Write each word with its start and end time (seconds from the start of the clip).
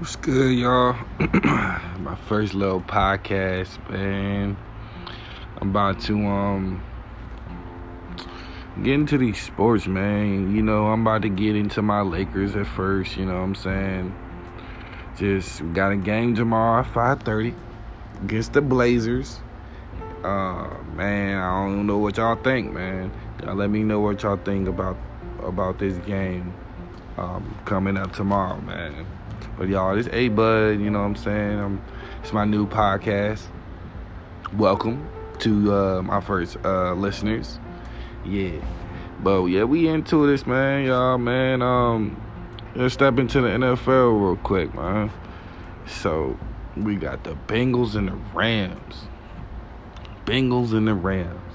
What's 0.00 0.16
good, 0.16 0.56
y'all? 0.56 0.96
My 1.44 2.16
first 2.26 2.54
little 2.54 2.80
podcast, 2.80 3.90
man. 3.90 4.56
I'm 5.60 5.68
about 5.68 6.00
to 6.04 6.16
um 6.26 6.82
get 8.82 8.94
into 8.94 9.18
these 9.18 9.38
sports, 9.38 9.86
man. 9.86 10.56
You 10.56 10.62
know, 10.62 10.86
I'm 10.86 11.02
about 11.02 11.20
to 11.20 11.28
get 11.28 11.54
into 11.54 11.82
my 11.82 12.00
Lakers 12.00 12.56
at 12.56 12.66
first, 12.66 13.18
you 13.18 13.26
know 13.26 13.34
what 13.34 13.42
I'm 13.42 13.54
saying? 13.54 14.14
Just 15.18 15.70
got 15.74 15.92
a 15.92 15.96
game 15.96 16.34
tomorrow 16.34 16.80
at 16.80 16.86
5:30 16.86 17.54
against 18.22 18.54
the 18.54 18.62
Blazers. 18.62 19.40
Uh 20.24 20.78
man, 20.96 21.36
I 21.36 21.66
don't 21.66 21.86
know 21.86 21.98
what 21.98 22.16
y'all 22.16 22.36
think, 22.36 22.72
man. 22.72 23.12
Y'all 23.42 23.54
let 23.54 23.68
me 23.68 23.82
know 23.82 24.00
what 24.00 24.22
y'all 24.22 24.38
think 24.38 24.66
about 24.66 24.96
about 25.42 25.78
this 25.78 25.98
game 25.98 26.54
um, 27.20 27.58
coming 27.66 27.96
up 27.96 28.12
tomorrow, 28.12 28.60
man. 28.62 29.06
But 29.58 29.68
y'all, 29.68 29.94
this 29.94 30.08
A 30.12 30.28
Bud, 30.28 30.80
you 30.80 30.90
know 30.90 31.00
what 31.00 31.04
I'm 31.04 31.16
saying? 31.16 31.82
It's 32.22 32.32
my 32.32 32.44
new 32.44 32.66
podcast. 32.66 33.42
Welcome 34.54 35.08
to 35.40 35.72
uh, 35.72 36.02
my 36.02 36.20
first 36.20 36.56
uh, 36.64 36.94
listeners. 36.94 37.60
Yeah. 38.24 38.60
But 39.22 39.44
yeah, 39.46 39.64
we 39.64 39.86
into 39.86 40.26
this, 40.26 40.46
man, 40.46 40.86
y'all, 40.86 41.18
man. 41.18 41.60
Um, 41.60 42.20
let's 42.74 42.94
step 42.94 43.18
into 43.18 43.42
the 43.42 43.48
NFL 43.48 44.20
real 44.20 44.36
quick, 44.36 44.74
man. 44.74 45.10
So 45.86 46.38
we 46.74 46.96
got 46.96 47.24
the 47.24 47.34
Bengals 47.46 47.96
and 47.96 48.08
the 48.08 48.16
Rams. 48.34 49.08
Bengals 50.24 50.72
and 50.72 50.88
the 50.88 50.94
Rams. 50.94 51.52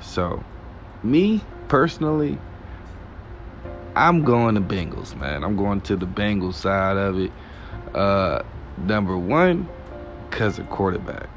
So 0.00 0.42
me 1.04 1.42
personally, 1.68 2.38
I'm 3.96 4.24
going 4.24 4.54
to 4.56 4.60
Bengals, 4.60 5.16
man. 5.16 5.42
I'm 5.42 5.56
going 5.56 5.80
to 5.82 5.96
the 5.96 6.06
Bengals 6.06 6.54
side 6.54 6.98
of 6.98 7.18
it. 7.18 7.32
Uh, 7.94 8.42
number 8.76 9.16
one, 9.16 9.66
cause 10.30 10.58
of 10.58 10.68
quarterback. 10.68 11.30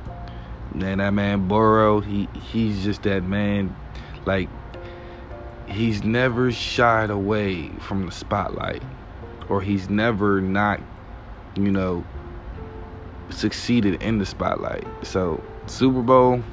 Man, 0.76 0.98
that 0.98 1.12
man 1.12 1.48
Burrow, 1.48 2.02
he 2.02 2.28
he's 2.34 2.84
just 2.84 3.04
that 3.04 3.24
man. 3.24 3.74
Like 4.26 4.50
he's 5.68 6.04
never 6.04 6.52
shied 6.52 7.10
away 7.10 7.70
from 7.80 8.06
the 8.06 8.12
spotlight, 8.12 8.84
or 9.48 9.62
he's 9.62 9.90
never 9.90 10.42
not, 10.42 10.82
you 11.56 11.72
know, 11.72 12.04
succeeded 13.30 14.04
in 14.04 14.18
the 14.18 14.26
spotlight. 14.26 14.86
So 15.02 15.42
Super 15.68 16.02
Bowl, 16.02 16.44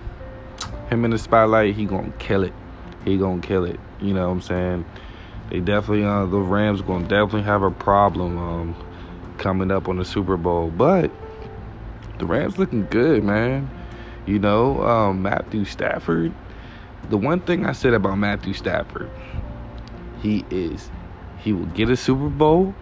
him 0.88 1.04
in 1.04 1.10
the 1.10 1.18
spotlight, 1.18 1.74
he 1.74 1.84
gonna 1.84 2.12
kill 2.20 2.44
it. 2.44 2.54
He 3.04 3.18
gonna 3.18 3.42
kill 3.42 3.64
it. 3.64 3.80
You 4.00 4.14
know 4.14 4.28
what 4.28 4.34
I'm 4.34 4.42
saying? 4.42 4.84
They 5.50 5.60
definitely 5.60 6.04
uh, 6.04 6.26
the 6.26 6.38
Rams 6.38 6.82
going 6.82 7.02
to 7.02 7.08
definitely 7.08 7.42
have 7.42 7.62
a 7.62 7.70
problem 7.70 8.38
um, 8.38 8.76
coming 9.38 9.70
up 9.70 9.88
on 9.88 9.96
the 9.96 10.04
Super 10.04 10.36
Bowl. 10.36 10.70
But 10.70 11.10
the 12.18 12.26
Rams 12.26 12.58
looking 12.58 12.86
good, 12.86 13.22
man. 13.22 13.70
You 14.26 14.38
know, 14.38 14.82
um, 14.82 15.22
Matthew 15.22 15.64
Stafford. 15.64 16.34
The 17.10 17.16
one 17.16 17.40
thing 17.40 17.66
I 17.66 17.72
said 17.72 17.94
about 17.94 18.18
Matthew 18.18 18.52
Stafford, 18.52 19.10
he 20.20 20.44
is 20.50 20.90
he 21.38 21.52
will 21.52 21.66
get 21.66 21.88
a 21.88 21.96
Super 21.96 22.28
Bowl 22.28 22.74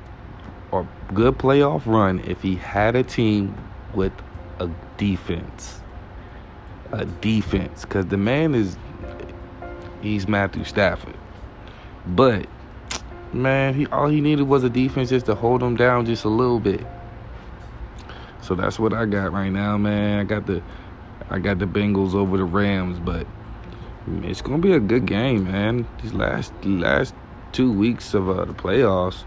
or 0.70 0.88
good 1.12 1.36
playoff 1.36 1.82
run 1.86 2.20
if 2.20 2.40
he 2.40 2.56
had 2.56 2.96
a 2.96 3.02
team 3.02 3.54
with 3.94 4.12
a 4.58 4.70
defense. 4.96 5.80
A 6.92 7.04
defense, 7.04 7.82
because 7.82 8.06
the 8.06 8.16
man 8.16 8.54
is 8.54 8.78
he's 10.00 10.26
Matthew 10.26 10.64
Stafford. 10.64 11.16
But 12.06 12.46
man, 13.34 13.74
he 13.74 13.86
all 13.86 14.08
he 14.08 14.20
needed 14.20 14.44
was 14.44 14.64
a 14.64 14.70
defense 14.70 15.10
just 15.10 15.26
to 15.26 15.34
hold 15.34 15.62
him 15.62 15.76
down 15.76 16.06
just 16.06 16.24
a 16.24 16.28
little 16.28 16.60
bit. 16.60 16.86
So 18.40 18.54
that's 18.54 18.78
what 18.78 18.92
I 18.92 19.06
got 19.06 19.32
right 19.32 19.50
now, 19.50 19.76
man. 19.76 20.20
I 20.20 20.24
got 20.24 20.46
the 20.46 20.62
I 21.30 21.38
got 21.38 21.58
the 21.58 21.66
Bengals 21.66 22.14
over 22.14 22.36
the 22.36 22.44
Rams, 22.44 22.98
but 22.98 23.26
it's 24.22 24.42
gonna 24.42 24.58
be 24.58 24.72
a 24.72 24.80
good 24.80 25.06
game, 25.06 25.44
man. 25.44 25.86
These 26.02 26.14
last 26.14 26.52
last 26.64 27.14
two 27.52 27.72
weeks 27.72 28.14
of 28.14 28.28
uh, 28.28 28.44
the 28.44 28.54
playoffs, 28.54 29.24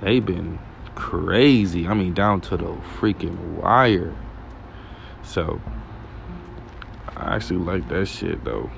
they've 0.00 0.24
been 0.24 0.58
crazy. 0.94 1.86
I 1.86 1.94
mean, 1.94 2.14
down 2.14 2.40
to 2.42 2.56
the 2.56 2.72
freaking 2.98 3.38
wire. 3.56 4.14
So 5.22 5.60
I 7.16 7.36
actually 7.36 7.60
like 7.60 7.88
that 7.88 8.06
shit 8.06 8.44
though 8.44 8.70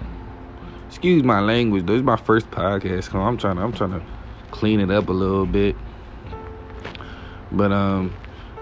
excuse 0.93 1.25
my 1.25 1.41
language. 1.41 1.87
This 1.87 1.97
is 1.97 2.03
my 2.03 2.17
first 2.17 2.51
podcast. 2.51 3.11
So 3.11 3.19
I'm 3.19 3.39
trying 3.39 3.57
to 3.57 3.63
I'm 3.63 3.73
trying 3.73 3.93
to 3.93 4.03
clean 4.53 4.79
it 4.79 4.93
up 4.93 5.09
a 5.09 5.13
little 5.13 5.47
bit. 5.47 5.75
But 7.51 7.73
um 7.73 8.15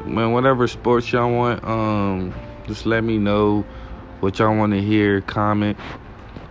man, 0.07 0.33
whatever 0.33 0.67
sports 0.67 1.11
y'all 1.13 1.33
want, 1.33 1.65
um, 1.65 2.35
just 2.67 2.87
let 2.87 3.05
me 3.05 3.19
know 3.19 3.63
what 4.21 4.39
y'all 4.39 4.57
want 4.57 4.73
to 4.73 4.81
hear, 4.81 5.21
comment. 5.23 5.79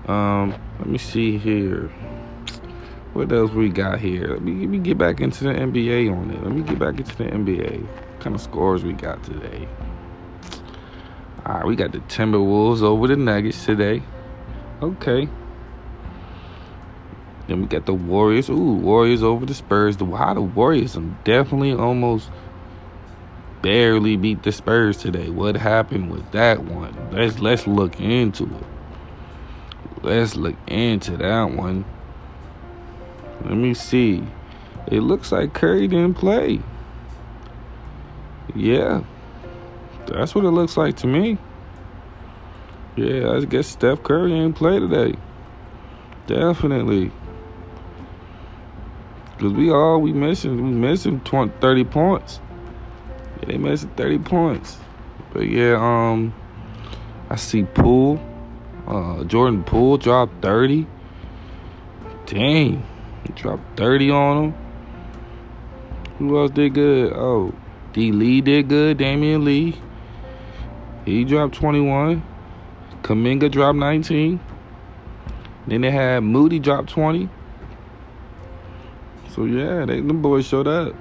Um, 0.07 0.55
let 0.79 0.87
me 0.87 0.97
see 0.97 1.37
here. 1.37 1.89
What 3.13 3.31
else 3.31 3.51
we 3.51 3.69
got 3.69 3.99
here? 3.99 4.27
Let 4.27 4.41
me, 4.41 4.61
let 4.61 4.69
me 4.69 4.79
get 4.79 4.97
back 4.97 5.19
into 5.19 5.43
the 5.43 5.51
NBA 5.51 6.11
on 6.15 6.31
it. 6.31 6.43
Let 6.43 6.51
me 6.51 6.61
get 6.61 6.79
back 6.79 6.97
into 6.97 7.15
the 7.17 7.25
NBA. 7.25 7.81
What 7.81 8.19
kind 8.19 8.35
of 8.35 8.41
scores 8.41 8.83
we 8.83 8.93
got 8.93 9.23
today? 9.23 9.67
All 11.45 11.55
right, 11.55 11.65
we 11.65 11.75
got 11.75 11.91
the 11.91 11.99
Timberwolves 11.99 12.81
over 12.81 13.07
the 13.07 13.15
Nuggets 13.15 13.65
today. 13.65 14.03
Okay. 14.81 15.27
Then 17.49 17.61
we 17.61 17.67
got 17.67 17.87
the 17.87 17.95
Warriors. 17.95 18.47
Ooh, 18.47 18.75
Warriors 18.75 19.23
over 19.23 19.43
the 19.43 19.55
Spurs. 19.55 19.97
The 19.97 20.05
how 20.05 20.35
the 20.35 20.41
Warriors 20.41 20.95
definitely 21.23 21.73
almost 21.73 22.29
barely 23.63 24.17
beat 24.17 24.43
the 24.43 24.51
Spurs 24.51 24.97
today. 24.97 25.31
What 25.31 25.55
happened 25.55 26.11
with 26.11 26.31
that 26.31 26.63
one? 26.63 26.95
Let's 27.11 27.39
let's 27.39 27.65
look 27.65 27.99
into 27.99 28.43
it. 28.43 30.03
Let's 30.03 30.35
look 30.35 30.55
into 30.67 31.17
that 31.17 31.45
one. 31.45 31.85
Let 33.43 33.55
me 33.55 33.73
see. 33.73 34.23
It 34.85 34.99
looks 34.99 35.31
like 35.31 35.55
Curry 35.55 35.87
didn't 35.87 36.17
play. 36.17 36.61
Yeah. 38.53 39.01
That's 40.05 40.35
what 40.35 40.45
it 40.45 40.51
looks 40.51 40.77
like 40.77 40.97
to 40.97 41.07
me. 41.07 41.39
Yeah, 42.95 43.31
I 43.31 43.45
guess 43.45 43.69
Steph 43.69 44.03
Curry 44.03 44.33
ain't 44.33 44.55
play 44.55 44.79
today. 44.79 45.15
Definitely. 46.27 47.11
Cause 49.39 49.53
we 49.53 49.71
all 49.71 50.01
we 50.01 50.11
missing 50.11 50.61
we 50.61 50.69
missing 50.69 51.21
20, 51.21 51.53
30 51.61 51.83
points. 51.85 52.41
Yeah, 53.39 53.45
they 53.47 53.57
missing 53.57 53.89
30 53.95 54.19
points. 54.19 54.77
But 55.31 55.47
yeah, 55.47 55.75
um 55.79 56.33
I 57.29 57.37
see 57.37 57.63
Poole. 57.63 58.19
Uh 58.85 59.23
Jordan 59.23 59.63
Poole 59.63 59.97
dropped 59.97 60.41
30. 60.41 60.85
Dang. 62.25 62.85
He 63.25 63.33
dropped 63.33 63.77
30 63.77 64.11
on 64.11 64.43
him. 64.43 64.53
Who 66.17 66.37
else 66.37 66.51
did 66.51 66.73
good? 66.73 67.13
Oh, 67.13 67.53
D 67.93 68.11
Lee 68.11 68.41
did 68.41 68.67
good. 68.67 68.97
Damion 68.97 69.45
Lee. 69.45 69.81
He 71.05 71.23
dropped 71.23 71.55
21. 71.55 72.21
Kuminga 73.03 73.49
dropped 73.49 73.77
19. 73.77 74.37
Then 75.67 75.79
they 75.79 75.91
had 75.91 76.19
Moody 76.23 76.59
drop 76.59 76.87
20. 76.87 77.29
So 79.39 79.45
yeah, 79.45 79.85
they 79.85 80.01
the 80.01 80.13
boys 80.13 80.45
showed 80.45 80.67
up. 80.67 80.93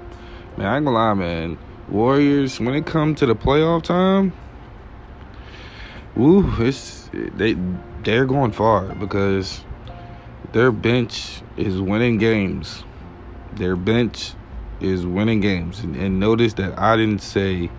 Man, 0.55 0.65
I 0.65 0.77
ain't 0.77 0.85
gonna 0.85 0.95
lie, 0.95 1.13
man. 1.13 1.57
Warriors, 1.89 2.57
when 2.57 2.73
it 2.73 2.85
come 2.85 3.13
to 3.15 3.25
the 3.25 3.35
playoff 3.35 3.83
time, 3.83 4.31
woo, 6.15 6.49
it's 6.59 7.09
they 7.11 7.57
they're 8.05 8.25
going 8.25 8.53
far 8.53 8.95
because 8.95 9.65
their 10.53 10.71
bench 10.71 11.41
is 11.57 11.81
winning 11.81 12.17
games. 12.17 12.85
Their 13.55 13.75
bench 13.75 14.35
is 14.79 15.05
winning 15.05 15.41
games. 15.41 15.81
And, 15.81 15.97
and 15.97 16.17
notice 16.17 16.53
that 16.53 16.79
I 16.79 16.95
didn't 16.95 17.19
say 17.19 17.69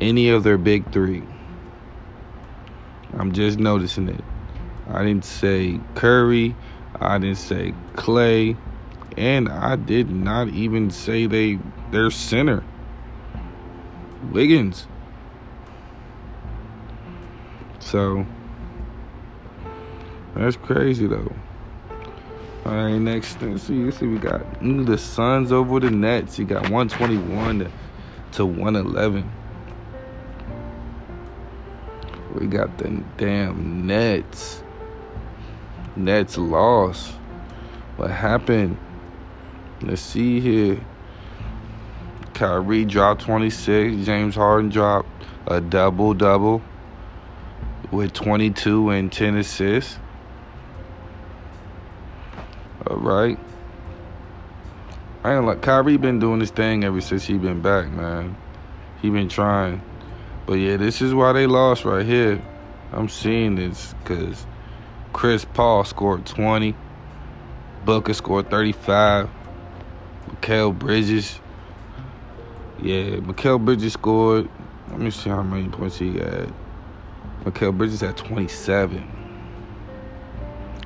any 0.00 0.28
of 0.28 0.44
their 0.44 0.56
big 0.56 0.92
three. 0.92 1.24
I'm 3.18 3.32
just 3.32 3.58
noticing 3.58 4.08
it. 4.08 4.24
I 4.88 5.02
didn't 5.02 5.24
say 5.24 5.80
Curry. 5.96 6.54
I 7.00 7.18
didn't 7.18 7.38
say 7.38 7.74
Clay. 7.94 8.56
And 9.16 9.48
I 9.48 9.76
did 9.76 10.10
not 10.10 10.48
even 10.48 10.90
say 10.90 11.26
they 11.26 11.58
their 11.90 12.10
center. 12.10 12.62
Wiggins. 14.30 14.86
So 17.78 18.26
that's 20.34 20.56
crazy 20.56 21.06
though. 21.06 21.32
All 22.66 22.72
right, 22.72 22.98
next 22.98 23.36
thing. 23.36 23.56
See, 23.58 23.74
you 23.74 23.92
see, 23.92 24.06
we 24.06 24.18
got 24.18 24.44
the 24.60 24.98
Suns 24.98 25.52
over 25.52 25.78
the 25.78 25.88
Nets. 25.88 26.36
You 26.36 26.44
got 26.44 26.62
121 26.62 27.60
to, 27.60 27.70
to 28.32 28.44
111. 28.44 29.30
We 32.34 32.48
got 32.48 32.76
the 32.76 33.02
damn 33.16 33.86
Nets. 33.86 34.64
Nets 35.94 36.36
lost. 36.36 37.12
What 37.96 38.10
happened? 38.10 38.76
Let's 39.82 40.00
see 40.00 40.40
here. 40.40 40.80
Kyrie 42.32 42.84
dropped 42.84 43.22
26. 43.22 44.04
James 44.06 44.34
Harden 44.34 44.70
dropped 44.70 45.08
a 45.46 45.60
double 45.60 46.14
double 46.14 46.62
with 47.90 48.12
22 48.12 48.90
and 48.90 49.12
10 49.12 49.36
assists. 49.36 49.98
All 52.86 52.96
right. 52.96 53.38
I 55.24 55.34
ain't 55.34 55.44
like 55.44 55.60
Kyrie 55.60 55.96
been 55.96 56.20
doing 56.20 56.38
this 56.38 56.50
thing 56.50 56.84
ever 56.84 57.00
since 57.00 57.24
he 57.24 57.36
been 57.36 57.60
back, 57.60 57.88
man. 57.90 58.36
He 59.02 59.10
been 59.10 59.28
trying. 59.28 59.82
But 60.46 60.54
yeah, 60.54 60.76
this 60.76 61.02
is 61.02 61.12
why 61.12 61.32
they 61.32 61.46
lost 61.46 61.84
right 61.84 62.06
here. 62.06 62.40
I'm 62.92 63.08
seeing 63.08 63.56
this 63.56 63.94
because 63.94 64.46
Chris 65.12 65.44
Paul 65.44 65.84
scored 65.84 66.24
20. 66.24 66.74
Booker 67.84 68.14
scored 68.14 68.50
35. 68.50 69.28
Mikal 70.28 70.76
Bridges. 70.78 71.40
Yeah, 72.80 73.16
Mikal 73.16 73.64
Bridges 73.64 73.94
scored. 73.94 74.48
Let 74.90 75.00
me 75.00 75.10
see 75.10 75.30
how 75.30 75.42
many 75.42 75.68
points 75.68 75.98
he 75.98 76.12
got. 76.12 76.48
Mikal 77.44 77.76
Bridges 77.76 78.00
had 78.00 78.16
27. 78.16 79.16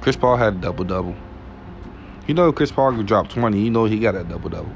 Chris 0.01 0.17
Paul 0.17 0.37
had 0.37 0.55
a 0.55 0.57
double 0.57 0.85
double. 0.85 1.15
You 2.27 2.35
know, 2.35 2.53
Chris 2.53 2.71
Paul 2.71 2.95
could 2.95 3.07
drop 3.07 3.29
20. 3.29 3.61
You 3.61 3.71
know, 3.71 3.85
he 3.87 3.99
got 3.99 4.15
a 4.15 4.25
double 4.25 4.51
double. 4.51 4.73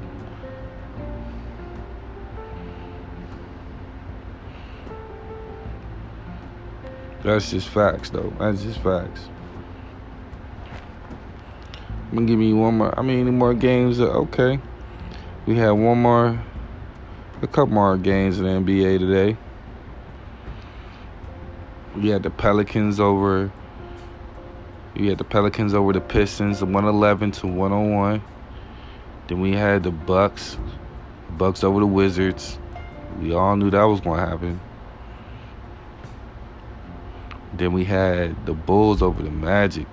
That's 7.23 7.49
just 7.49 7.69
facts, 7.69 8.11
though. 8.11 8.31
That's 8.37 8.61
just 8.61 8.79
facts. 8.81 9.29
I'm 12.15 12.19
gonna 12.19 12.31
give 12.31 12.39
me 12.39 12.53
one 12.53 12.77
more. 12.77 12.97
I 12.97 13.01
mean, 13.01 13.19
any 13.19 13.31
more 13.31 13.53
games? 13.53 13.99
Uh, 13.99 14.05
okay. 14.05 14.57
We 15.45 15.57
had 15.57 15.71
one 15.71 16.01
more, 16.01 16.41
a 17.41 17.47
couple 17.47 17.73
more 17.73 17.97
games 17.97 18.39
in 18.39 18.45
the 18.45 18.51
NBA 18.51 18.99
today. 18.99 19.37
We 21.93 22.07
had 22.07 22.23
the 22.23 22.29
Pelicans 22.29 23.01
over. 23.01 23.51
We 24.95 25.07
had 25.07 25.17
the 25.17 25.25
Pelicans 25.25 25.73
over 25.73 25.91
the 25.91 25.99
Pistons, 25.99 26.61
111 26.63 27.31
to 27.31 27.47
101. 27.47 28.23
Then 29.27 29.41
we 29.41 29.51
had 29.51 29.83
the 29.83 29.91
Bucks, 29.91 30.57
Bucks 31.31 31.65
over 31.65 31.81
the 31.81 31.85
Wizards. 31.85 32.57
We 33.19 33.33
all 33.33 33.57
knew 33.57 33.69
that 33.71 33.83
was 33.83 33.99
gonna 33.99 34.25
happen. 34.25 34.61
Then 37.51 37.73
we 37.73 37.83
had 37.83 38.45
the 38.45 38.53
Bulls 38.53 39.01
over 39.01 39.21
the 39.21 39.31
Magic. 39.31 39.85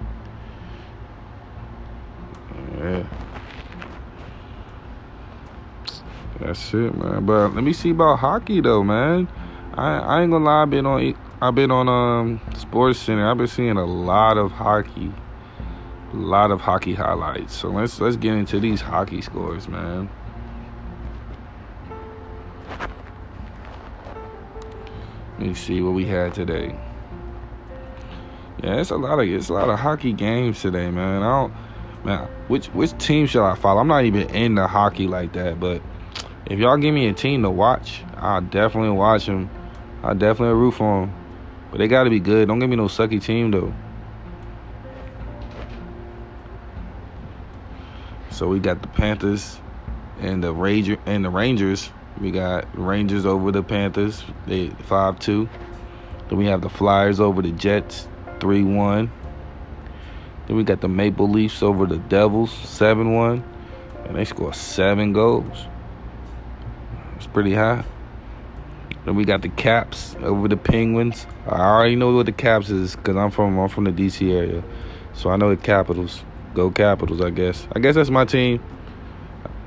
That's 6.44 6.74
it, 6.74 6.96
man. 6.96 7.24
But 7.24 7.54
let 7.54 7.62
me 7.62 7.72
see 7.72 7.90
about 7.90 8.18
hockey 8.18 8.60
though, 8.60 8.82
man. 8.82 9.28
I, 9.74 9.98
I 9.98 10.22
ain't 10.22 10.32
gonna 10.32 10.44
lie, 10.44 10.62
I've 10.62 10.70
been 10.70 10.86
on 10.86 11.14
I've 11.40 11.54
been 11.54 11.70
on 11.70 11.88
um 11.88 12.40
Sports 12.56 12.98
Center. 12.98 13.30
I've 13.30 13.38
been 13.38 13.46
seeing 13.46 13.76
a 13.76 13.84
lot 13.84 14.38
of 14.38 14.50
hockey. 14.50 15.12
A 16.12 16.16
lot 16.16 16.50
of 16.50 16.60
hockey 16.60 16.94
highlights. 16.94 17.54
So 17.54 17.68
let's 17.70 18.00
let's 18.00 18.16
get 18.16 18.34
into 18.34 18.58
these 18.58 18.80
hockey 18.80 19.22
scores, 19.22 19.68
man. 19.68 20.10
Let 25.38 25.46
me 25.46 25.54
see 25.54 25.80
what 25.80 25.94
we 25.94 26.06
had 26.06 26.34
today. 26.34 26.76
Yeah, 28.62 28.80
it's 28.80 28.90
a 28.90 28.96
lot 28.96 29.20
of 29.20 29.28
it's 29.28 29.48
a 29.48 29.52
lot 29.52 29.68
of 29.68 29.78
hockey 29.78 30.12
games 30.12 30.60
today, 30.60 30.90
man. 30.90 31.22
I 31.22 31.40
don't 31.40 31.54
man, 32.04 32.28
which 32.48 32.66
which 32.68 32.96
team 32.98 33.26
should 33.26 33.44
I 33.44 33.54
follow? 33.54 33.80
I'm 33.80 33.88
not 33.88 34.04
even 34.04 34.28
into 34.30 34.66
hockey 34.66 35.06
like 35.06 35.32
that, 35.34 35.60
but 35.60 35.80
if 36.46 36.58
y'all 36.58 36.76
give 36.76 36.94
me 36.94 37.08
a 37.08 37.12
team 37.12 37.42
to 37.42 37.50
watch, 37.50 38.02
I'll 38.16 38.40
definitely 38.40 38.90
watch 38.90 39.26
them. 39.26 39.50
I'll 40.02 40.14
definitely 40.14 40.54
root 40.54 40.72
for 40.72 41.02
them, 41.02 41.14
but 41.70 41.78
they 41.78 41.88
got 41.88 42.04
to 42.04 42.10
be 42.10 42.20
good. 42.20 42.48
Don't 42.48 42.58
give 42.58 42.68
me 42.68 42.76
no 42.76 42.86
sucky 42.86 43.22
team 43.22 43.50
though. 43.50 43.72
So 48.30 48.48
we 48.48 48.58
got 48.58 48.82
the 48.82 48.88
Panthers 48.88 49.60
and 50.20 50.42
the 50.42 50.52
Ranger 50.52 50.98
and 51.06 51.24
the 51.24 51.30
Rangers. 51.30 51.90
We 52.20 52.30
got 52.30 52.66
Rangers 52.78 53.24
over 53.24 53.52
the 53.52 53.62
Panthers, 53.62 54.24
they 54.46 54.70
five 54.70 55.18
two. 55.18 55.48
Then 56.28 56.38
we 56.38 56.46
have 56.46 56.62
the 56.62 56.70
Flyers 56.70 57.20
over 57.20 57.42
the 57.42 57.50
Jets, 57.50 58.08
3 58.40 58.62
1. 58.64 59.10
Then 60.46 60.56
we 60.56 60.64
got 60.64 60.80
the 60.80 60.88
Maple 60.88 61.28
Leafs 61.28 61.62
over 61.62 61.86
the 61.86 61.98
Devils, 61.98 62.50
7 62.50 63.12
1. 63.12 63.44
And 64.06 64.16
they 64.16 64.24
score 64.24 64.52
seven 64.54 65.12
goals. 65.12 65.66
It's 67.22 67.32
pretty 67.32 67.54
high. 67.54 67.84
Then 69.04 69.14
we 69.14 69.24
got 69.24 69.42
the 69.42 69.48
Caps 69.48 70.16
over 70.22 70.48
the 70.48 70.56
Penguins. 70.56 71.24
I 71.46 71.60
already 71.60 71.94
know 71.94 72.12
what 72.12 72.26
the 72.26 72.32
Caps 72.32 72.68
is 72.68 72.96
because 72.96 73.14
I'm 73.14 73.30
from 73.30 73.56
I'm 73.60 73.68
from 73.68 73.84
the 73.84 73.92
DC 73.92 74.28
area, 74.32 74.64
so 75.14 75.30
I 75.30 75.36
know 75.36 75.48
the 75.48 75.56
Capitals. 75.56 76.24
Go 76.52 76.72
Capitals, 76.72 77.20
I 77.20 77.30
guess. 77.30 77.68
I 77.76 77.78
guess 77.78 77.94
that's 77.94 78.10
my 78.10 78.24
team, 78.24 78.60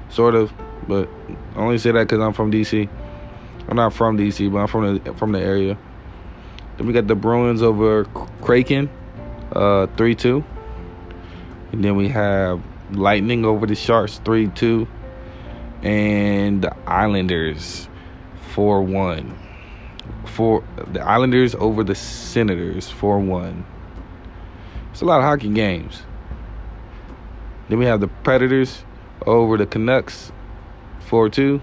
sort 0.09 0.35
of, 0.35 0.51
but 0.85 1.07
I 1.55 1.59
only 1.59 1.77
say 1.77 1.91
that 1.91 2.09
because 2.09 2.19
I'm 2.19 2.33
from 2.33 2.51
DC. 2.51 2.89
I'm 3.69 3.77
not 3.77 3.93
from 3.93 4.17
DC, 4.17 4.51
but 4.51 4.57
I'm 4.57 4.67
from 4.67 5.01
the 5.01 5.13
from 5.13 5.31
the 5.31 5.39
area. 5.39 5.77
Then 6.75 6.87
we 6.87 6.91
got 6.91 7.07
the 7.07 7.15
Bruins 7.15 7.61
over 7.61 8.03
Kraken, 8.41 8.89
uh, 9.53 9.87
3 9.95 10.13
2. 10.13 10.43
And 11.71 11.85
then 11.85 11.95
we 11.95 12.09
have 12.09 12.61
Lightning 12.91 13.45
over 13.45 13.65
the 13.65 13.75
Sharks, 13.75 14.19
3 14.25 14.49
2. 14.49 14.85
And 15.85 16.63
the 16.63 16.75
Islanders, 16.87 17.87
4 18.55 18.81
1. 18.81 19.37
For 20.25 20.63
the 20.91 21.01
Islanders 21.01 21.53
over 21.53 21.83
the 21.83 21.93
Senators, 21.93 22.89
4 22.89 23.19
1. 23.19 23.65
It's 24.91 25.01
a 25.01 25.05
lot 25.05 25.19
of 25.19 25.25
hockey 25.25 25.49
games. 25.49 26.01
Then 27.69 27.77
we 27.77 27.85
have 27.85 27.99
the 28.01 28.07
Predators 28.07 28.83
over 29.27 29.57
the 29.57 29.67
Canucks, 29.67 30.31
4 31.01 31.29
2. 31.29 31.61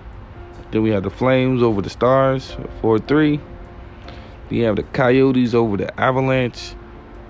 Then 0.70 0.82
we 0.82 0.90
have 0.90 1.02
the 1.02 1.10
Flames 1.10 1.60
over 1.60 1.82
the 1.82 1.90
Stars, 1.90 2.56
4 2.80 3.00
3. 3.00 3.36
Then 3.38 4.58
you 4.58 4.64
have 4.66 4.76
the 4.76 4.84
Coyotes 4.84 5.52
over 5.52 5.76
the 5.76 6.00
Avalanche, 6.00 6.74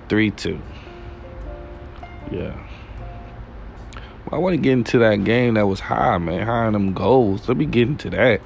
3 0.09 0.29
2. 0.29 0.61
Yeah. 2.31 2.62
I 4.33 4.37
want 4.37 4.55
to 4.55 4.61
get 4.61 4.73
into 4.73 4.97
that 4.99 5.23
game 5.23 5.53
that 5.53 5.67
was 5.67 5.79
high, 5.79 6.17
man. 6.17 6.47
High 6.47 6.65
on 6.65 6.73
them 6.73 6.93
goals. 6.93 7.47
Let 7.47 7.55
me 7.55 7.67
get 7.67 7.87
into 7.87 8.09
that. 8.09 8.41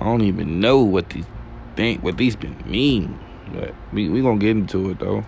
I 0.00 0.04
don't 0.04 0.22
even 0.22 0.58
know 0.58 0.82
what 0.82 1.10
these 1.10 1.26
think 1.76 2.02
what 2.02 2.16
these 2.16 2.34
been 2.34 2.56
mean. 2.66 3.18
But 3.52 3.72
we 3.92 4.08
we 4.08 4.20
gonna 4.20 4.38
get 4.38 4.50
into 4.50 4.90
it 4.90 4.98
though. 4.98 5.24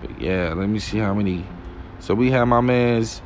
But 0.00 0.20
yeah, 0.20 0.54
let 0.54 0.68
me 0.68 0.78
see 0.78 0.98
how 0.98 1.12
many. 1.12 1.44
So 1.98 2.14
we 2.14 2.30
have 2.30 2.48
my 2.48 2.62
man's. 2.62 3.20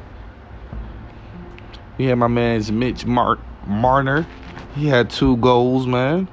We 1.97 2.07
have 2.07 2.19
my 2.19 2.27
man's 2.27 2.73
Mitch 2.73 3.07
Mark 3.07 3.39
Marner. 3.67 4.27
He 4.75 4.87
had 4.87 5.11
two 5.11 5.37
goals, 5.37 5.87
man. 5.87 6.29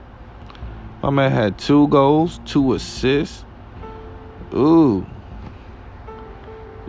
My 1.03 1.11
man 1.11 1.31
had 1.31 1.59
two 1.59 1.87
goals, 1.87 2.39
two 2.45 2.73
assists. 2.73 3.45
Ooh. 4.55 5.05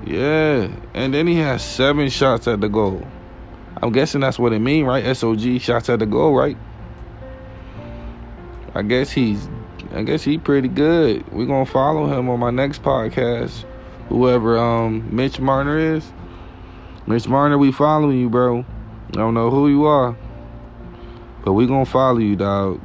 Yeah. 0.05 0.69
And 0.95 1.15
then 1.15 1.27
he 1.27 1.37
has 1.37 1.65
seven 1.65 2.09
shots 2.09 2.47
at 2.49 2.61
the 2.61 2.69
goal. 2.69 3.07
I'm 3.83 3.93
guessing 3.93 4.21
that's 4.21 4.39
what 4.39 4.53
it 4.53 4.59
mean, 4.59 4.85
right? 4.85 5.05
SOG 5.05 5.61
shots 5.61 5.89
at 5.89 5.99
the 5.99 6.07
goal, 6.07 6.35
right? 6.35 6.57
I 8.75 8.83
guess 8.83 9.11
he's 9.11 9.49
I 9.95 10.03
guess 10.03 10.23
he 10.23 10.39
pretty 10.39 10.69
good. 10.69 11.31
We're 11.33 11.47
gonna 11.47 11.67
follow 11.67 12.07
him 12.07 12.29
on 12.29 12.41
my 12.41 12.51
next 12.51 12.83
podcast. 12.83 13.65
Whoever 14.09 14.59
um 14.59 15.09
Mitch 15.15 15.41
Marner 15.41 15.79
is. 15.79 16.13
Mitch 17.07 17.29
Marner, 17.29 17.57
we 17.57 17.73
following 17.73 18.19
you, 18.19 18.29
bro. 18.29 18.65
I 19.11 19.13
don't 19.13 19.35
know 19.35 19.51
who 19.51 19.69
you 19.69 19.85
are. 19.85 20.17
But 21.45 21.53
we 21.53 21.67
gonna 21.67 21.87
follow 21.87 22.19
you, 22.19 22.37
dog. 22.37 22.81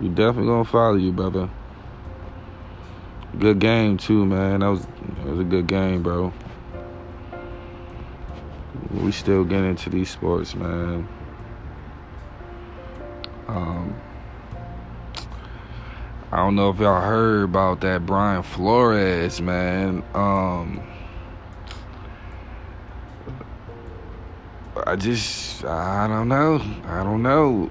We 0.00 0.08
definitely 0.08 0.46
gonna 0.46 0.64
follow 0.64 0.96
you, 0.96 1.12
brother. 1.12 1.50
Good 3.36 3.58
game 3.58 3.98
too, 3.98 4.24
man. 4.24 4.60
That 4.60 4.68
was 4.68 4.86
that 4.86 5.26
was 5.26 5.40
a 5.40 5.44
good 5.44 5.66
game, 5.66 6.02
bro. 6.02 6.32
We 8.90 9.12
still 9.12 9.44
getting 9.44 9.70
into 9.70 9.90
these 9.90 10.10
sports, 10.10 10.54
man. 10.54 11.06
Um, 13.48 13.94
I 16.32 16.36
don't 16.36 16.56
know 16.56 16.70
if 16.70 16.78
y'all 16.78 17.00
heard 17.00 17.44
about 17.44 17.80
that 17.82 18.06
Brian 18.06 18.42
Flores, 18.42 19.40
man. 19.40 20.02
Um, 20.14 20.82
I 24.86 24.96
just, 24.96 25.64
I 25.64 26.08
don't 26.08 26.28
know. 26.28 26.62
I 26.84 27.02
don't 27.04 27.22
know. 27.22 27.70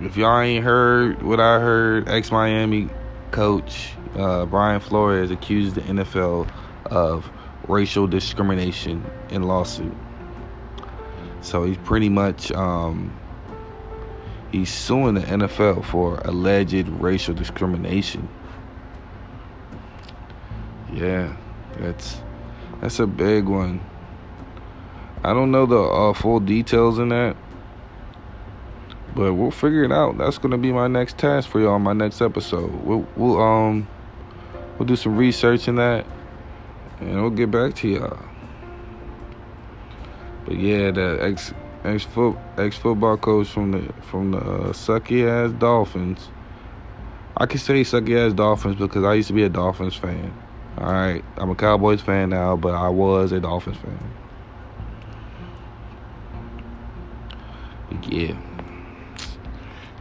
If 0.00 0.16
y'all 0.16 0.40
ain't 0.40 0.64
heard 0.64 1.22
what 1.22 1.40
I 1.40 1.60
heard, 1.60 2.08
ex 2.08 2.30
Miami 2.30 2.88
coach 3.30 3.92
uh, 4.16 4.46
Brian 4.46 4.80
Flores 4.80 5.30
accused 5.30 5.76
the 5.76 5.82
NFL 5.82 6.50
of 6.86 7.30
racial 7.66 8.06
discrimination 8.06 9.04
in 9.30 9.42
lawsuit. 9.42 9.94
So 11.40 11.64
he's 11.64 11.76
pretty 11.78 12.08
much 12.08 12.50
um, 12.52 13.16
he's 14.50 14.72
suing 14.72 15.14
the 15.14 15.20
NFL 15.20 15.84
for 15.84 16.18
alleged 16.24 16.88
racial 16.88 17.34
discrimination. 17.34 18.28
Yeah, 20.92 21.36
that's 21.78 22.20
that's 22.80 22.98
a 22.98 23.06
big 23.06 23.44
one. 23.44 23.80
I 25.22 25.32
don't 25.34 25.50
know 25.50 25.66
the 25.66 25.80
uh, 25.80 26.12
full 26.14 26.40
details 26.40 26.98
in 26.98 27.08
that, 27.10 27.36
but 29.18 29.34
we'll 29.34 29.50
figure 29.50 29.82
it 29.82 29.90
out. 29.90 30.16
That's 30.16 30.38
gonna 30.38 30.58
be 30.58 30.70
my 30.70 30.86
next 30.86 31.18
task 31.18 31.50
for 31.50 31.60
y'all 31.60 31.80
my 31.80 31.92
next 31.92 32.22
episode. 32.22 32.70
We'll, 32.84 33.04
we'll 33.16 33.42
um 33.42 33.88
we'll 34.78 34.86
do 34.86 34.94
some 34.94 35.16
research 35.16 35.66
in 35.66 35.74
that, 35.74 36.06
and 37.00 37.20
we'll 37.20 37.30
get 37.30 37.50
back 37.50 37.74
to 37.76 37.88
y'all. 37.88 38.18
But 40.44 40.54
yeah, 40.58 40.92
the 40.92 41.18
ex 41.20 41.52
ex 41.82 42.04
foot 42.04 42.36
ex 42.58 42.76
football 42.76 43.16
coach 43.16 43.48
from 43.48 43.72
the 43.72 43.92
from 44.04 44.30
the 44.30 44.38
uh, 44.38 44.72
sucky 44.72 45.26
ass 45.26 45.50
Dolphins. 45.58 46.28
I 47.36 47.46
can 47.46 47.58
say 47.58 47.80
sucky 47.80 48.24
ass 48.24 48.34
Dolphins 48.34 48.76
because 48.76 49.02
I 49.02 49.14
used 49.14 49.28
to 49.28 49.34
be 49.34 49.42
a 49.42 49.48
Dolphins 49.48 49.96
fan. 49.96 50.32
All 50.78 50.92
right, 50.92 51.24
I'm 51.38 51.50
a 51.50 51.56
Cowboys 51.56 52.00
fan 52.00 52.30
now, 52.30 52.54
but 52.54 52.72
I 52.72 52.88
was 52.88 53.32
a 53.32 53.40
Dolphins 53.40 53.78
fan. 53.78 53.98
Yeah. 58.08 58.36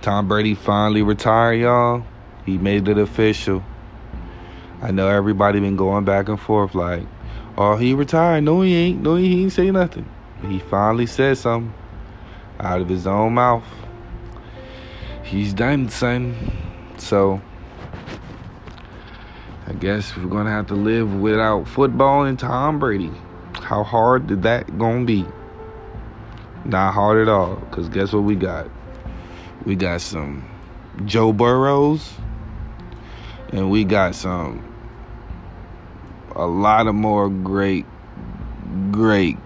Tom 0.08 0.30
Brady 0.30 0.56
finally 0.56 1.02
retired, 1.02 1.56
y'all. 1.56 2.02
He 2.46 2.58
made 2.58 2.88
it 2.88 2.98
official. 2.98 3.62
I 4.82 4.92
know 4.92 5.10
everybody 5.10 5.60
been 5.60 5.76
going 5.76 6.06
back 6.06 6.30
and 6.30 6.40
forth 6.40 6.74
like, 6.74 7.04
oh, 7.58 7.76
he 7.76 7.94
retired. 7.94 8.46
No, 8.46 8.62
he 8.62 8.74
ain't. 8.74 9.02
No, 9.02 9.16
he 9.16 9.44
ain't 9.44 9.52
say 9.52 9.70
nothing. 9.70 10.10
He 10.48 10.60
finally 10.60 11.08
said 11.08 11.38
something 11.38 11.74
out 12.58 12.80
of 12.80 12.88
his 12.88 13.06
own 13.06 13.34
mouth. 13.34 13.66
He's 15.24 15.54
done, 15.54 15.90
son. 15.90 16.38
So, 16.96 17.42
I 19.66 19.74
guess 19.74 20.16
we're 20.16 20.30
gonna 20.30 20.52
have 20.52 20.68
to 20.68 20.76
live 20.76 21.16
without 21.16 21.68
football 21.68 22.24
and 22.24 22.40
Tom 22.40 22.80
Brady. 22.80 23.12
How 23.56 23.84
hard 23.84 24.28
did 24.28 24.44
that 24.44 24.78
gonna 24.78 25.04
be? 25.04 25.26
Not 26.64 26.94
hard 26.94 27.22
at 27.22 27.28
all. 27.28 27.58
Cause 27.72 27.90
guess 27.90 28.14
what 28.14 28.24
we 28.24 28.36
got? 28.36 28.70
We 29.66 29.76
got 29.76 30.02
some 30.02 30.50
Joe 31.06 31.34
Burrows, 31.34 32.14
and 33.52 33.70
we 33.70 33.84
got 33.84 34.16
some 34.16 34.64
a 36.36 36.46
lot 36.46 36.88
of 36.88 36.96
more 36.96 37.30
great, 37.30 37.86
great 38.92 39.38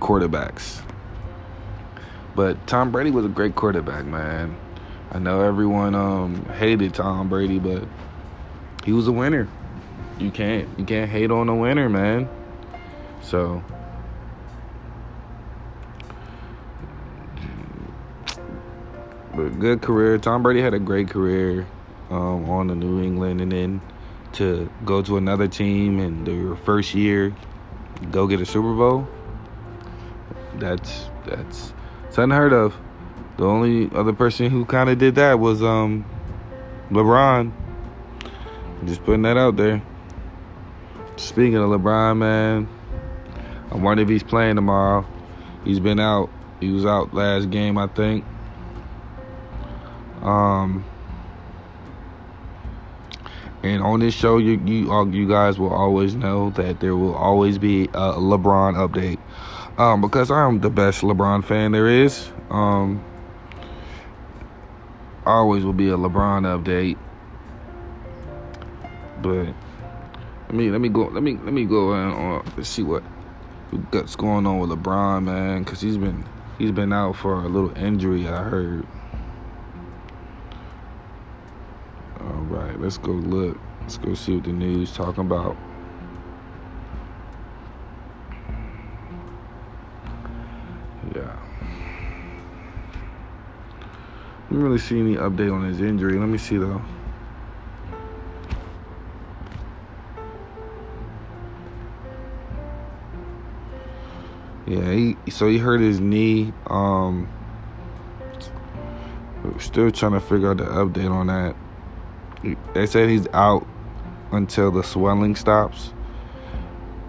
quarterbacks. 0.00 0.82
But 2.34 2.66
Tom 2.66 2.92
Brady 2.92 3.10
was 3.10 3.24
a 3.24 3.28
great 3.28 3.54
quarterback, 3.54 4.04
man. 4.04 4.56
I 5.10 5.18
know 5.18 5.42
everyone 5.42 5.94
um, 5.94 6.44
hated 6.44 6.94
Tom 6.94 7.28
Brady, 7.28 7.58
but 7.58 7.84
he 8.84 8.92
was 8.92 9.08
a 9.08 9.12
winner. 9.12 9.48
You 10.18 10.30
can't 10.30 10.68
you 10.78 10.84
can't 10.84 11.10
hate 11.10 11.30
on 11.30 11.48
a 11.48 11.54
winner, 11.54 11.88
man. 11.88 12.28
So 13.22 13.64
but 19.36 19.58
good 19.60 19.82
career. 19.82 20.16
Tom 20.18 20.42
Brady 20.42 20.62
had 20.62 20.72
a 20.72 20.78
great 20.78 21.10
career 21.10 21.66
um, 22.10 22.48
on 22.48 22.68
the 22.68 22.74
New 22.74 23.02
England, 23.02 23.40
and 23.42 23.52
then 23.52 23.80
to 24.32 24.70
go 24.84 25.02
to 25.02 25.18
another 25.18 25.46
team 25.46 26.00
in 26.00 26.24
their 26.24 26.56
first 26.56 26.94
year, 26.94 27.34
go 28.10 28.26
get 28.26 28.40
a 28.40 28.46
Super 28.46 28.74
Bowl. 28.74 29.06
That's 30.54 31.10
that's 31.26 31.74
it's 32.08 32.18
unheard 32.18 32.52
of. 32.52 32.74
The 33.36 33.44
only 33.44 33.94
other 33.94 34.14
person 34.14 34.50
who 34.50 34.64
kind 34.64 34.88
of 34.88 34.98
did 34.98 35.16
that 35.16 35.38
was 35.38 35.62
um, 35.62 36.06
LeBron. 36.90 37.52
Just 38.86 39.04
putting 39.04 39.22
that 39.22 39.36
out 39.36 39.56
there. 39.56 39.82
Speaking 41.16 41.56
of 41.56 41.68
LeBron, 41.68 42.16
man, 42.16 42.68
I 43.70 43.76
wonder 43.76 44.02
if 44.02 44.08
he's 44.08 44.22
playing 44.22 44.56
tomorrow. 44.56 45.06
He's 45.64 45.80
been 45.80 46.00
out. 46.00 46.30
He 46.60 46.70
was 46.70 46.86
out 46.86 47.12
last 47.12 47.50
game, 47.50 47.76
I 47.76 47.88
think. 47.88 48.24
Um, 50.26 50.84
and 53.62 53.82
on 53.82 54.00
this 54.00 54.14
show, 54.14 54.38
you 54.38 54.60
you 54.64 54.92
all 54.92 55.12
you 55.12 55.28
guys 55.28 55.58
will 55.58 55.72
always 55.72 56.14
know 56.14 56.50
that 56.50 56.80
there 56.80 56.96
will 56.96 57.14
always 57.14 57.58
be 57.58 57.84
a 57.84 58.14
LeBron 58.18 58.74
update. 58.74 59.18
Um, 59.78 60.00
because 60.00 60.30
I'm 60.30 60.60
the 60.60 60.70
best 60.70 61.02
LeBron 61.02 61.44
fan 61.44 61.72
there 61.72 61.86
is. 61.86 62.30
Um, 62.50 63.04
always 65.24 65.64
will 65.64 65.72
be 65.72 65.88
a 65.88 65.96
LeBron 65.96 66.42
update. 66.44 66.98
But 69.22 69.54
let 70.46 70.54
me 70.54 70.70
let 70.70 70.80
me 70.80 70.88
go 70.88 71.06
let 71.06 71.22
me 71.22 71.36
let 71.42 71.52
me 71.52 71.64
go 71.64 71.92
and 71.92 72.42
uh, 72.42 72.62
see 72.62 72.82
what 72.82 73.02
what's 73.90 74.16
going 74.16 74.46
on 74.46 74.60
with 74.60 74.70
LeBron, 74.70 75.24
man, 75.24 75.62
because 75.62 75.80
he's 75.80 75.98
been 75.98 76.24
he's 76.58 76.70
been 76.70 76.92
out 76.92 77.16
for 77.16 77.34
a 77.34 77.48
little 77.48 77.76
injury. 77.76 78.28
I 78.28 78.42
heard. 78.42 78.86
All 82.20 82.42
right, 82.76 82.84
let's 82.84 82.98
go 82.98 83.12
look. 83.12 83.58
Let's 83.80 83.98
go 83.98 84.14
see 84.14 84.34
what 84.36 84.44
the 84.44 84.52
news 84.52 84.92
talking 84.92 85.22
about. 85.22 85.56
Yeah. 91.14 91.36
I 94.38 94.48
didn't 94.48 94.62
really 94.62 94.78
see 94.78 95.00
any 95.00 95.16
update 95.16 95.52
on 95.52 95.64
his 95.64 95.80
injury. 95.80 96.18
Let 96.18 96.28
me 96.28 96.38
see 96.38 96.56
though. 96.56 96.82
Yeah, 104.66 104.92
he 104.92 105.16
so 105.30 105.48
he 105.48 105.58
hurt 105.58 105.80
his 105.80 106.00
knee. 106.00 106.52
Um, 106.66 107.28
still 109.60 109.92
trying 109.92 110.12
to 110.12 110.20
figure 110.20 110.50
out 110.50 110.56
the 110.56 110.64
update 110.64 111.10
on 111.10 111.28
that. 111.28 111.54
They 112.74 112.86
said 112.86 113.08
he's 113.08 113.26
out 113.32 113.66
until 114.32 114.70
the 114.70 114.82
swelling 114.82 115.34
stops. 115.36 115.92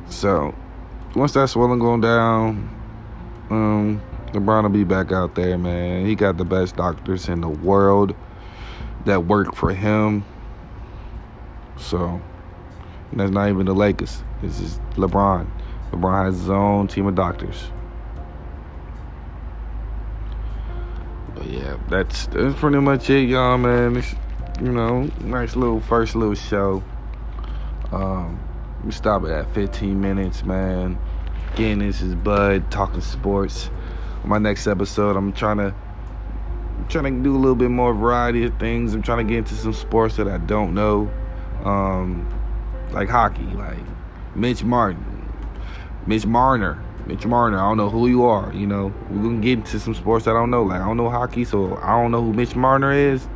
So 0.09 0.55
once 1.15 1.33
that 1.33 1.49
swelling 1.49 1.79
going 1.79 2.01
down, 2.01 2.69
um, 3.49 4.01
LeBron 4.27 4.63
will 4.63 4.69
be 4.69 4.83
back 4.83 5.11
out 5.11 5.35
there, 5.35 5.57
man. 5.57 6.05
He 6.05 6.15
got 6.15 6.37
the 6.37 6.45
best 6.45 6.75
doctors 6.75 7.27
in 7.27 7.41
the 7.41 7.49
world 7.49 8.15
that 9.05 9.25
work 9.25 9.55
for 9.55 9.73
him. 9.73 10.23
So 11.77 12.21
that's 13.13 13.31
not 13.31 13.49
even 13.49 13.65
the 13.65 13.73
Lakers. 13.73 14.23
This 14.41 14.59
is 14.59 14.79
LeBron. 14.95 15.49
LeBron 15.91 16.25
has 16.25 16.39
his 16.39 16.49
own 16.49 16.87
team 16.87 17.07
of 17.07 17.15
doctors. 17.15 17.71
But 21.35 21.45
yeah, 21.47 21.77
that's 21.89 22.27
that's 22.27 22.59
pretty 22.59 22.79
much 22.79 23.09
it, 23.09 23.29
y'all, 23.29 23.57
man. 23.57 23.97
It's, 23.97 24.15
you 24.61 24.71
know, 24.71 25.03
nice 25.21 25.55
little 25.55 25.79
first 25.79 26.15
little 26.15 26.33
show. 26.33 26.83
Um, 27.91 28.39
we 28.83 28.91
stop 28.91 29.23
it 29.23 29.29
at 29.29 29.53
15 29.53 29.99
minutes, 29.99 30.43
man. 30.43 30.97
Again, 31.53 31.79
this 31.79 32.01
is 32.01 32.15
Bud 32.15 32.69
talking 32.71 33.01
sports. 33.01 33.69
My 34.23 34.39
next 34.39 34.67
episode, 34.67 35.15
I'm 35.15 35.31
trying 35.31 35.57
to 35.57 35.73
I'm 36.77 36.87
trying 36.89 37.17
to 37.17 37.23
do 37.23 37.35
a 37.35 37.37
little 37.37 37.55
bit 37.55 37.69
more 37.69 37.93
variety 37.93 38.45
of 38.45 38.57
things. 38.59 38.93
I'm 38.93 39.01
trying 39.01 39.25
to 39.25 39.31
get 39.31 39.39
into 39.39 39.55
some 39.55 39.73
sports 39.73 40.15
that 40.17 40.27
I 40.27 40.37
don't 40.37 40.73
know, 40.73 41.09
um, 41.63 42.27
like 42.91 43.09
hockey, 43.09 43.43
like 43.43 43.77
Mitch 44.35 44.63
Martin, 44.63 45.31
Mitch 46.07 46.25
Marner, 46.25 46.83
Mitch 47.05 47.25
Marner. 47.25 47.59
I 47.59 47.69
don't 47.69 47.77
know 47.77 47.89
who 47.89 48.07
you 48.07 48.25
are. 48.25 48.51
You 48.53 48.67
know, 48.67 48.93
we're 49.09 49.23
gonna 49.23 49.39
get 49.39 49.59
into 49.59 49.79
some 49.79 49.93
sports 49.93 50.25
that 50.25 50.31
I 50.31 50.39
don't 50.39 50.49
know. 50.49 50.63
Like 50.63 50.81
I 50.81 50.85
don't 50.85 50.97
know 50.97 51.09
hockey, 51.09 51.45
so 51.45 51.77
I 51.77 52.01
don't 52.01 52.11
know 52.11 52.23
who 52.23 52.33
Mitch 52.33 52.55
Marner 52.55 52.91
is. 52.91 53.27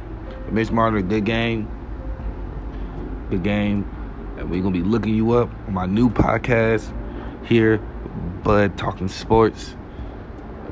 Mitch 0.49 0.71
Marner, 0.71 1.01
good 1.01 1.25
game, 1.25 1.67
good 3.29 3.43
game, 3.43 3.89
and 4.37 4.49
we're 4.49 4.61
gonna 4.61 4.73
be 4.73 4.83
looking 4.83 5.15
you 5.15 5.31
up 5.31 5.49
on 5.67 5.73
my 5.73 5.85
new 5.85 6.09
podcast 6.09 6.93
here, 7.45 7.77
Bud 8.43 8.77
Talking 8.77 9.07
Sports. 9.07 9.75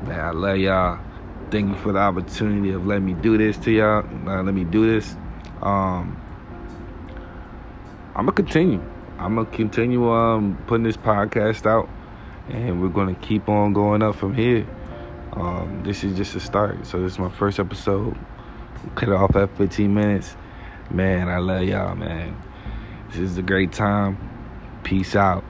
Man, 0.06 0.20
I 0.20 0.30
love 0.30 0.58
y'all. 0.58 0.98
Thank 1.50 1.68
you 1.70 1.76
for 1.76 1.92
the 1.92 1.98
opportunity 1.98 2.72
of 2.72 2.86
letting 2.86 3.06
me 3.06 3.14
do 3.14 3.36
this 3.36 3.56
to 3.58 3.70
y'all. 3.70 4.06
Uh, 4.28 4.42
let 4.42 4.54
me 4.54 4.64
do 4.64 4.90
this. 4.90 5.16
Um, 5.62 6.20
I'm 8.14 8.26
gonna 8.26 8.32
continue. 8.32 8.82
I'm 9.18 9.34
gonna 9.34 9.50
continue 9.50 10.10
um, 10.10 10.62
putting 10.66 10.84
this 10.84 10.96
podcast 10.96 11.66
out, 11.66 11.88
and 12.48 12.82
we're 12.82 12.88
gonna 12.88 13.14
keep 13.14 13.48
on 13.48 13.72
going 13.72 14.02
up 14.02 14.16
from 14.16 14.34
here. 14.34 14.66
Um, 15.32 15.82
this 15.84 16.04
is 16.04 16.16
just 16.16 16.34
a 16.34 16.40
start. 16.40 16.86
So 16.86 17.00
this 17.00 17.12
is 17.12 17.18
my 17.18 17.30
first 17.30 17.58
episode. 17.58 18.16
Cut 18.94 19.08
it 19.08 19.14
off 19.14 19.36
at 19.36 19.56
15 19.56 19.92
minutes. 19.94 20.36
Man, 20.90 21.28
I 21.28 21.38
love 21.38 21.64
y'all, 21.64 21.94
man. 21.94 22.36
This 23.08 23.18
is 23.18 23.38
a 23.38 23.42
great 23.42 23.72
time. 23.72 24.18
Peace 24.84 25.16
out. 25.16 25.44